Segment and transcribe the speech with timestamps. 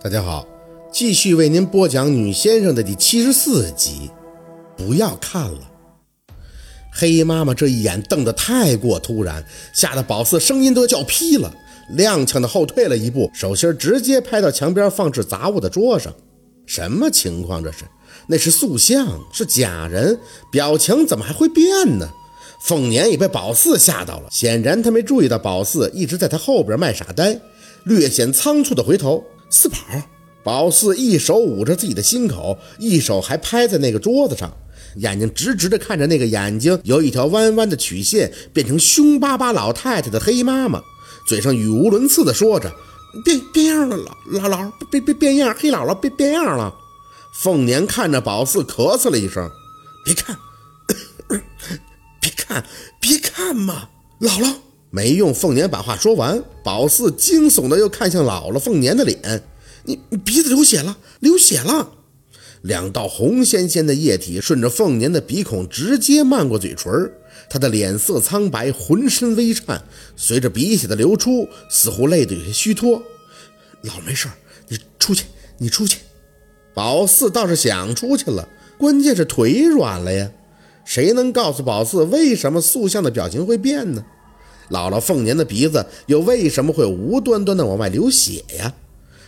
[0.00, 0.46] 大家好，
[0.92, 4.08] 继续为您播讲《女先生》的第七十四集。
[4.76, 5.58] 不要看了，
[6.92, 11.52] 黑妈妈这一眼瞪得太过突然，吓得宝四声音都要叫劈了，
[11.96, 16.14] 踉跄的后退了一步，手心直接拍到墙边放置杂物的桌上。
[16.64, 17.60] 什么情况？
[17.64, 17.78] 这是？
[18.28, 20.20] 那是塑像，是假人，
[20.52, 22.08] 表情怎么还会变呢？
[22.60, 27.40] 凤年也被宝四吓到了，显然他没注意到宝四一直在他后边卖傻呆，
[27.82, 29.24] 略显仓促的回头。
[29.50, 29.76] 四宝，
[30.42, 34.52] 宝四一手捂着自己的心口，一手还拍在那个桌子上，
[34.96, 40.82] 眼睛直直的看着那个眼睛由一条弯弯的曲线变成凶巴巴老太太的黑妈妈，
[41.26, 42.72] 嘴上语无伦次的说着
[43.24, 46.74] ：“变变样了，老老姥变变变样，黑姥姥变变样了。”
[47.32, 49.50] 凤年看着宝四咳嗽了一声
[50.04, 50.36] ：“别看，
[52.20, 52.64] 别看，
[53.00, 53.88] 别看嘛，
[54.20, 54.54] 姥姥。”
[54.90, 59.42] 没用，凤年把话说完，宝四惊悚的又看向姥姥凤年的脸
[59.84, 61.92] ：“你你鼻子流血了，流血了！”
[62.62, 66.90] 两道红鲜鲜的液体顺着凤年的鼻孔直接漫过嘴唇，
[67.48, 69.82] 他的脸色苍白，浑身微颤，
[70.16, 73.02] 随着鼻血的流出，似乎累得有些虚脱。
[73.82, 74.26] 老没事，
[74.68, 75.26] 你出去，
[75.58, 75.98] 你出去。
[76.74, 78.48] 宝四倒是想出去了，
[78.78, 80.30] 关键是腿软了呀。
[80.84, 84.04] 谁能告诉宝四为什么塑像的表情会变呢？
[84.70, 88.72] 姥姥凤年的鼻子又为什么会无端端的往外流血呀？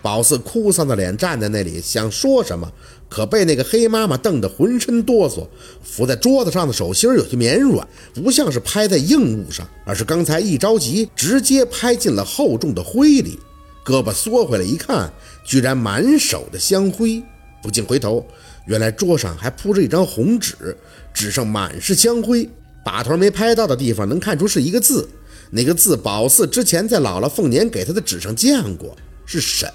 [0.00, 2.72] 宝四哭丧着脸站在那里，想说什么，
[3.08, 5.44] 可被那个黑妈妈瞪得浑身哆嗦。
[5.82, 13.40] 扶在桌子上的手心有些绵软，不像是拍在硬物上，而是刚才一着急，直接拍进了厚重的灰里。
[13.84, 15.12] 胳膊缩回来一看，
[15.44, 17.20] 居然满手的香灰，
[17.60, 18.24] 不禁回头，
[18.66, 20.76] 原来桌上还铺着一张红纸，
[21.12, 22.48] 纸上满是香灰，
[22.84, 25.08] 把头没拍到的地方能看出是一个字。
[25.50, 29.68] 那个字，宝四之前在姥姥凤年给他的纸上见过，是“沈”，“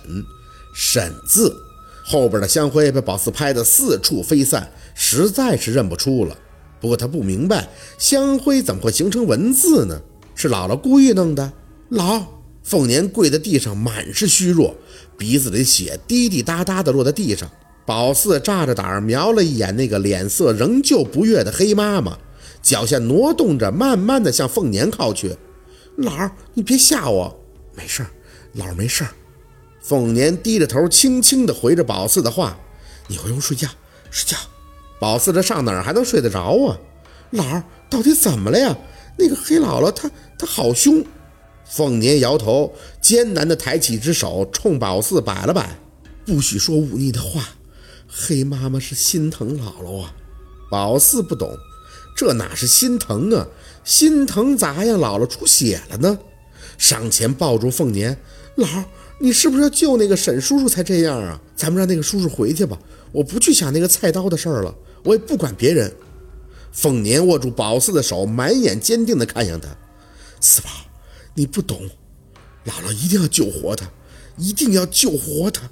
[0.75, 1.55] 沈”字。
[2.05, 6.37] 后边的香灰被宝四拍得四处飞散，实在是认不出了。
[6.81, 10.01] 不过他不明白，香灰怎么会形成文字呢？
[10.35, 11.53] 是姥姥故意弄的？
[11.89, 12.21] 老
[12.61, 14.75] 凤年跪在地上，满是虚弱，
[15.17, 17.49] 鼻子里血滴滴答答地落在地上。
[17.85, 22.17] 宝四炸着胆儿瞄了一眼那个脸色仍旧不悦的黑妈妈，
[22.61, 25.35] 脚下挪动着，慢慢地向凤年靠去。
[25.97, 27.39] 老儿，你别吓我，
[27.73, 28.09] 没事儿，
[28.53, 29.11] 老儿没事儿。
[29.81, 32.57] 凤年低着头，轻轻地回着宝四的话
[33.07, 33.67] ：“你回屋睡觉，
[34.09, 34.37] 睡觉。”
[34.99, 36.79] 宝四这上哪儿还能睡得着啊？
[37.31, 38.77] 老儿到底怎么了呀？
[39.17, 41.03] 那个黑姥姥她她好凶。
[41.65, 45.77] 凤年摇头，艰难地抬起一只手，冲宝四摆了摆
[46.25, 47.49] ：“不许说忤逆的话。
[48.07, 50.13] 黑妈妈是心疼姥姥啊。”
[50.71, 51.55] 宝四不懂，
[52.15, 53.47] 这哪是心疼啊？
[53.83, 54.99] 心疼咋样？
[54.99, 56.19] 姥姥出血了呢！
[56.77, 58.17] 上前抱住凤年，
[58.57, 58.85] 姥，
[59.19, 61.41] 你是不是要救那个沈叔叔才这样啊？
[61.55, 62.77] 咱们让那个叔叔回去吧，
[63.11, 65.93] 我不去想那个菜刀的事儿了，我也不管别人。
[66.71, 69.69] 凤年握住宝四的手，满眼坚定地看向他
[70.41, 70.69] ：“四宝，
[71.35, 71.89] 你不懂，
[72.65, 73.91] 姥姥一定要救活他，
[74.37, 75.69] 一定要救活他。”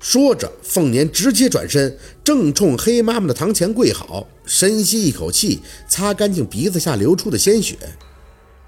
[0.00, 7.76] 说着，凤年直接转身，正冲黑妈妈的堂前跪好，深吸一口气，擦干净鼻子下流出的鲜血。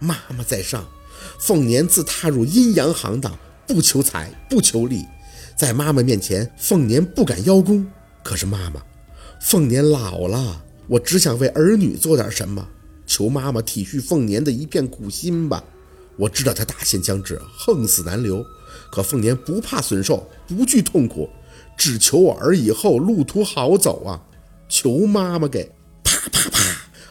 [0.01, 0.89] 妈妈在上，
[1.39, 5.05] 凤年自踏入阴阳行当，不求财，不求利，
[5.57, 7.87] 在妈妈面前，凤年不敢邀功。
[8.25, 8.83] 可是妈妈，
[9.41, 12.67] 凤年老了，我只想为儿女做点什么，
[13.07, 15.63] 求妈妈体恤凤年的一片苦心吧。
[16.17, 18.45] 我知道他大限将至，横死难留。
[18.91, 21.29] 可凤年不怕损受，不惧痛苦，
[21.77, 24.23] 只求我儿以后路途好走啊！
[24.69, 25.73] 求妈妈给
[26.05, 26.61] 啪啪啪！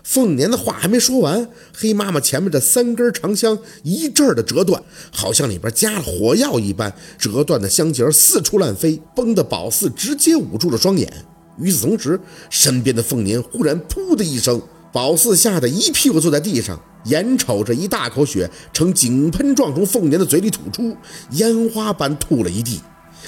[0.04, 4.82] 凤年的话还没说完，黑妈妈前面的三根长香一阵儿的折断，
[5.12, 11.12] 好像里边加了火药一般，折断的香节四处乱飞，崩的宝四直接捂住了双眼。
[11.60, 16.82] 与此同时，身边的凤年忽然噗的一声，宝四吓得一屁股坐在地上。
[17.06, 20.96] 眼瞅着一大口血呈井喷状从凤年的嘴里吐出，
[21.32, 22.82] 烟花般吐了一地。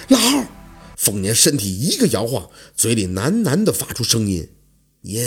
[0.09, 0.47] 老二，
[0.97, 4.50] 凤年身体一个摇晃，嘴里喃喃地发出声音
[5.01, 5.23] ：“因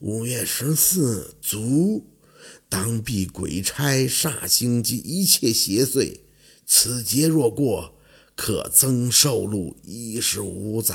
[0.00, 2.06] 五月十四足，
[2.68, 6.20] 当避鬼差、煞星及一切邪祟。
[6.66, 7.94] 此劫若过，
[8.34, 10.94] 可增寿禄一十五载。”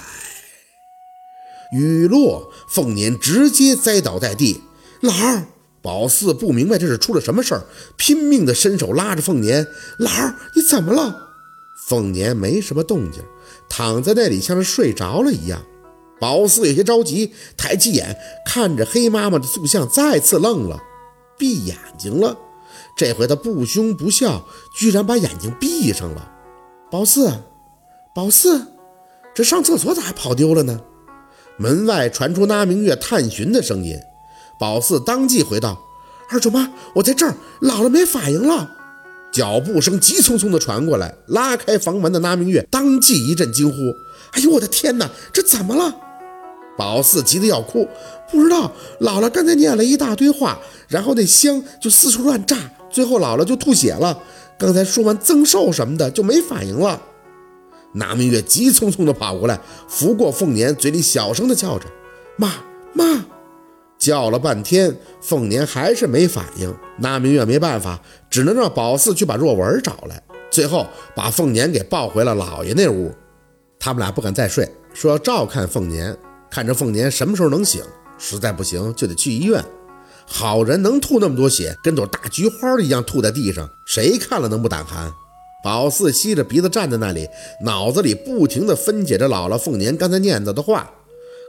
[1.73, 4.61] 雨落，凤年直接栽倒在地。
[5.01, 5.47] 老二。
[5.85, 7.63] 宝四不明白这是出了什么事儿，
[7.95, 9.67] 拼命的伸手拉着凤年
[9.99, 11.15] ：“老儿，你怎么了？”
[11.87, 13.21] 凤年没什么动静，
[13.69, 15.61] 躺在那里像是睡着了一样。
[16.19, 18.17] 宝四有些着急，抬起眼
[18.47, 20.81] 看着黑妈妈的塑像，再次愣了，
[21.37, 22.35] 闭眼睛了。
[22.97, 24.43] 这回他不凶不笑，
[24.75, 26.31] 居然把眼睛闭上了。
[26.89, 27.31] 宝四，
[28.15, 28.65] 宝四，
[29.35, 30.81] 这上厕所咋还跑丢了呢？
[31.59, 33.95] 门外传出那明月探寻的声音。
[34.60, 35.81] 宝四当即回道
[36.30, 38.72] ：“二舅妈，我在这儿，姥姥没反应了。”
[39.31, 43.94] 脚步声急匆匆地传过来，拉开房门的那明月当即一阵惊呼
[44.31, 45.94] ：“哎呦，我的天哪，这怎么了？”
[46.78, 47.88] 宝四急得要哭，
[48.31, 48.72] 不知道
[49.02, 50.57] 姥姥刚才念了一大堆话，
[50.88, 52.57] 然后那香就四处乱炸，
[52.90, 54.18] 最后姥姥就吐血了。
[54.57, 57.02] 刚才说完增寿什么的就没反应了。
[57.94, 59.60] 那明月急匆匆地跑过来，
[59.90, 61.86] 扶过凤年，嘴里小声地叫着
[62.38, 62.54] ：“妈
[62.94, 63.25] 妈。”
[63.97, 66.75] 叫了半天，凤年还是没反应。
[67.00, 68.00] 那明月没办法，
[68.30, 70.21] 只能让宝四去把若文找来。
[70.51, 73.12] 最后把凤年给抱回了老爷那屋。
[73.80, 76.15] 他们俩不敢再睡，说要照看凤年，
[76.50, 77.83] 看着凤年什么时候能醒。
[78.18, 79.63] 实在不行就得去医院。
[80.25, 85.12] 好人能吐那么多血，跟朵大菊花一样吐在地上，谁看了能不胆寒？
[85.63, 87.27] 宝四吸着鼻子站在那里，
[87.62, 90.89] 脑子里不停地分解着姥姥凤年刚才念叨的话。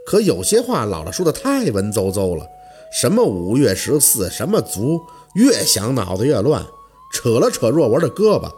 [0.07, 2.47] 可有些话姥姥说的太文绉绉了，
[2.93, 5.01] 什么五月十四，什么族，
[5.33, 6.65] 越想脑子越乱。
[7.11, 8.49] 扯了扯若文的胳膊，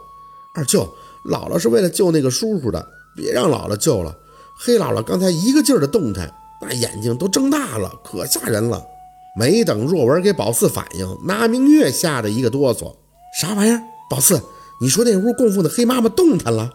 [0.54, 0.88] 二舅，
[1.24, 2.86] 姥姥是为了救那个叔叔的，
[3.16, 4.16] 别让姥姥救了。
[4.56, 6.32] 黑姥姥刚才一个劲儿的动弹，
[6.62, 8.80] 那眼睛都睁大了，可吓人了。
[9.36, 12.94] 没等若文给宝四反应，那明月吓得一个哆嗦，
[13.40, 13.82] 啥玩意儿？
[14.08, 14.40] 宝四，
[14.80, 16.70] 你说那屋供奉的黑妈妈动弹了？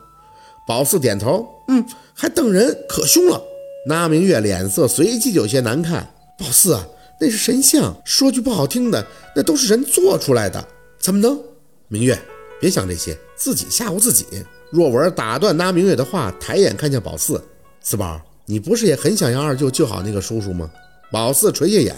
[0.68, 3.42] 宝四点头，嗯，还瞪人，可凶了。
[3.87, 6.11] 那明月脸色随即有些难看。
[6.37, 6.85] 宝四啊，
[7.21, 9.05] 那是神像，说句不好听的，
[9.35, 10.67] 那都是人做出来的，
[10.99, 11.39] 怎么能？
[11.87, 12.19] 明月，
[12.59, 14.25] 别想这些，自己吓唬自己。
[14.71, 17.41] 若文打断那明月的话，抬眼看向宝四
[17.79, 20.69] ：“四宝，你不是也很想要二舅救好那个叔叔吗？”
[21.11, 21.95] 宝四垂下眼：“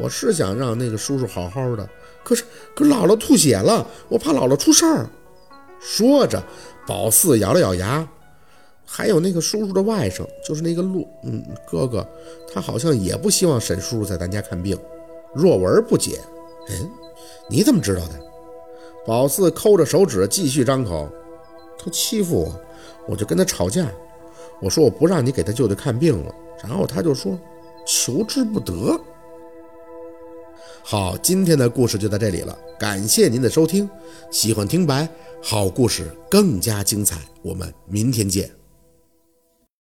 [0.00, 1.86] 我是想让那个叔叔好好的，
[2.24, 2.42] 可是，
[2.74, 5.08] 可姥姥吐血了，我怕姥姥出事儿。”
[5.78, 6.42] 说着，
[6.86, 8.08] 宝四咬了咬牙。
[8.84, 12.06] 还有那个叔叔的外甥，就是那个陆，嗯，哥哥，
[12.52, 14.78] 他好像也不希望沈叔叔在咱家看病。
[15.34, 16.20] 若文不解，
[16.68, 16.90] 嗯，
[17.48, 18.20] 你怎么知道的？
[19.06, 21.08] 宝四抠着手指继续张口，
[21.78, 22.60] 他欺负我，
[23.08, 23.90] 我就跟他吵架，
[24.60, 27.38] 我说我不让你给他舅舅看病了，然后他就说
[27.86, 29.00] 求之不得。
[30.84, 33.88] 好，今天的故事就到这里了，感谢您的收听，
[34.30, 35.08] 喜欢听白
[35.40, 38.61] 好故事更加精彩，我们明天见。